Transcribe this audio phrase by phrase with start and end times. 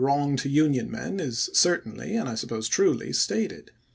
[0.03, 3.69] wrong to Union men is certainly, and I suppose truly, stated.